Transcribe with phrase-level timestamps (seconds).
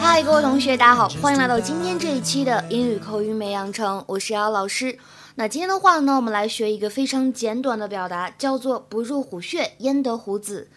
[0.00, 4.98] 嗨，各位同学，大家好，欢迎来到今天这一期的英语口语美养成，我是姚老师。
[5.34, 10.68] 那今天的话呢，我们来学一个非常简短的表达，叫做“不入虎穴，焉得虎子”。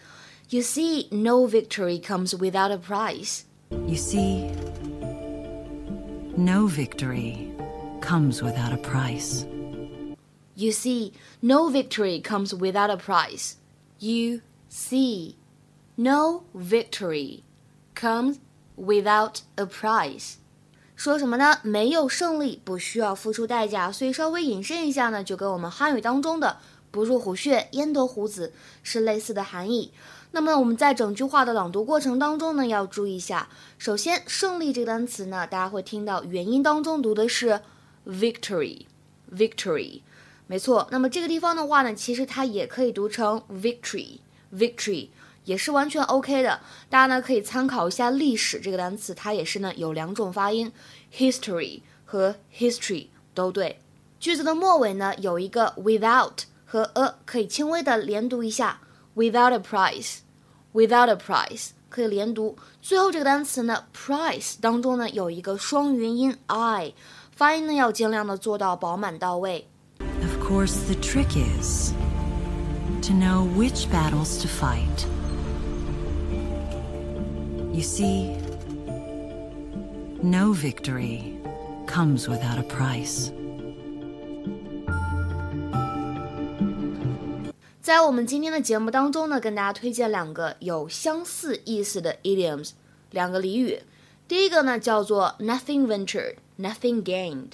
[0.50, 3.42] You see, no victory comes without a prize.
[3.70, 4.50] You see,
[6.36, 7.50] no victory
[8.00, 9.44] comes without a price.
[10.54, 13.56] You see, no victory comes without a prize.
[14.00, 15.36] You see,
[15.95, 17.41] No victory
[17.95, 18.37] comes
[18.77, 20.35] without a prize。
[20.95, 21.57] 说什么呢？
[21.63, 26.57] 没有胜利不需要付出代价，所以稍微引申一下呢，就跟我们汉语当中的
[26.91, 28.53] “不入虎穴，焉得虎子”
[28.83, 29.91] 是类似的含义。
[30.31, 33.49] 那么我们在整句话的朗读过程当中呢，要注意一下。
[33.77, 37.61] 首先，“胜利”这个单词呢，大家会听到元音当中读的是
[38.07, 40.01] “victory”，“victory”，
[40.47, 40.87] 没错。
[40.91, 45.09] 那么这个地方的话呢，其实它也可以读成 “victory”，“victory”。
[45.45, 50.71] 也是完全 OK 的，大家呢可以参考一下历史这个单词，它也是呢有两种发音
[51.13, 53.79] ，history 和 history 都对。
[54.19, 58.79] 句子的末尾呢有一个 without 和 a 可以轻微的连读一下
[59.15, 62.57] ，without a price，without a price 可以连读。
[62.81, 66.93] 最后这个单词呢 price 当中呢有一个双元音 i，
[67.35, 69.67] 发音呢要尽量的做到饱满到位。
[69.99, 71.91] Of course, the trick is
[73.01, 75.05] to know which battles to fight.
[77.73, 78.37] You see,
[80.21, 81.39] no victory
[81.87, 83.31] comes without a price.
[87.81, 92.73] 在我们今天的节目当中呢，跟大家推荐两个有相似意思的 idioms，
[93.09, 93.81] 两个俚语。
[94.27, 97.53] 第一个呢叫做 nothing ventured, nothing gained.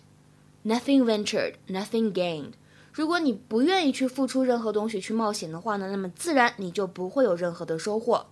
[0.65, 2.51] Nothing ventured, nothing gained.
[2.91, 8.25] 如果你不愿意去付出任何东西去冒险的话呢，那么自然你就不会有任何的收获。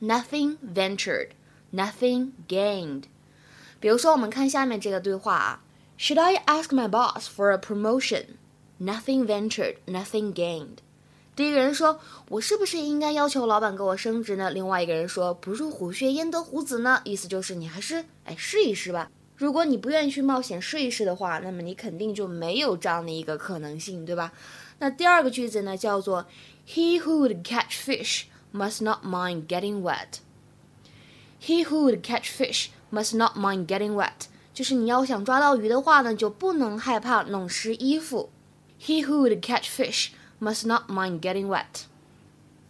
[0.00, 1.30] Nothing ventured,
[1.72, 3.04] nothing gained。
[3.80, 5.62] 比如说，我们看下面这个对话啊
[5.98, 8.24] ：Should I ask my boss for a promotion?
[8.78, 10.78] Nothing ventured, nothing gained。
[11.34, 19.10] 第一个人说：“我是不是应该要求老板给我升职呢？”另外一个人说：“不入虎穴，焉得虎子呢？”意思就是你还是哎试一试吧。
[19.36, 24.32] 如果你不愿意去冒险试一试的话，那么你肯定就没有这样的一个可能性，对吧？
[24.78, 26.26] 那第二个句子呢，叫做
[26.66, 28.24] He who would catch fish。
[28.55, 30.19] must not mind getting wet.
[31.39, 34.27] He who would catch fish must not mind getting wet.
[34.53, 38.29] 就是你要想抓到鱼的话呢，就不能害怕弄湿衣服。
[38.79, 40.09] He who would catch fish
[40.41, 41.85] must not mind getting wet.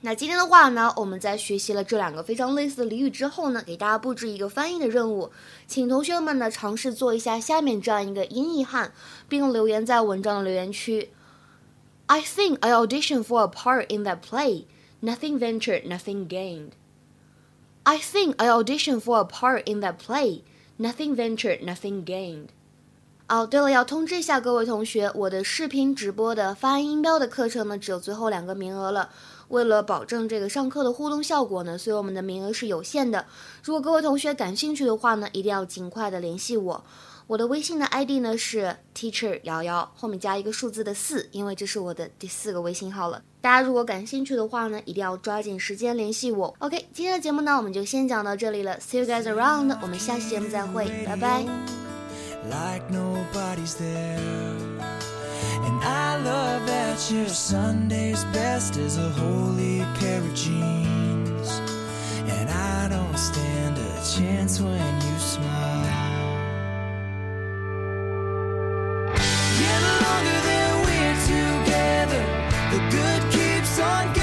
[0.04, 5.32] 那今天的话呢，我们在学习了这两个非常类似的俚语之后呢，给大家布置一个翻译的任务，
[5.68, 8.94] 请同学们呢尝试做一下下面这样一个英译汉，
[9.28, 11.10] 并留言在文章的留言区。
[12.08, 14.66] I think I auditioned for a part in that play.
[15.07, 16.71] Nothing ventured, nothing gained.
[17.85, 20.43] I think I audition for a part in that play.
[20.79, 22.49] Nothing ventured, nothing gained.
[23.29, 29.11] 哦，对了，要通知一下各位同学，我的视频直播的发音音标的课程呢，只有最后两个名额了。
[29.47, 33.27] 为了保证这个上课的互动效果呢，所以我们的名额是有限的。
[33.63, 36.85] 如果各位同学感兴趣的话呢，一定要尽快的联系我。
[37.29, 43.23] 我的微信的 ID 呢是 Teacher 瑶瑶，后面加一个数字的四，因为这是我的第四个微信号了。
[43.47, 51.45] 大家如果感兴趣的话呢一定要抓紧时间联系我 ok 今天的节目呢我们就先讲到这里了 see you guys around 我们下期节目再会拜拜
[52.51, 54.19] like nobody's there
[55.81, 61.61] i love that your sunday's best is a holy pair of jeans
[62.27, 66.35] and i don't stand a chance when you smile
[69.61, 72.25] get alonger than we're together
[72.73, 73.37] the good
[73.77, 74.16] sun